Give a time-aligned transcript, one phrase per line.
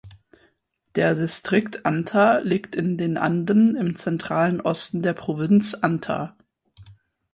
[0.95, 6.35] Der Distrikt Anta liegt in den Anden im zentralen Osten der Provinz Anta.